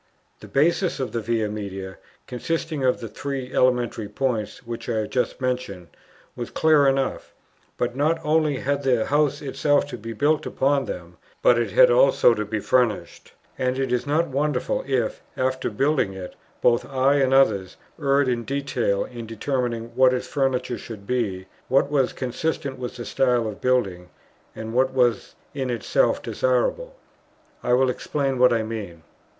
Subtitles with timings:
[0.39, 5.11] The basis of the Via Media, consisting of the three elementary points, which I have
[5.11, 5.89] just mentioned,
[6.35, 7.35] was clear enough;
[7.77, 11.91] but, not only had the house itself to be built upon them, but it had
[11.91, 16.33] also to be furnished, and it is not wonderful if, after building it,
[16.63, 21.91] both I and others erred in detail in determining what its furniture should be, what
[21.91, 24.09] was consistent with the style of building,
[24.55, 26.95] and what was in itself desirable.
[27.61, 29.03] I will explain what I mean.